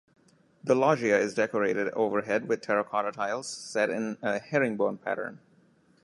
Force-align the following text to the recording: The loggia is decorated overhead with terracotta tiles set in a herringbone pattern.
The 0.63 0.73
loggia 0.73 1.19
is 1.19 1.35
decorated 1.35 1.89
overhead 1.89 2.47
with 2.47 2.61
terracotta 2.61 3.11
tiles 3.11 3.47
set 3.47 3.91
in 3.91 4.17
a 4.23 4.39
herringbone 4.39 4.97
pattern. 4.97 5.41